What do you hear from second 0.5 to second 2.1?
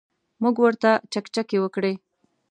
ورته چکچکې وکړې.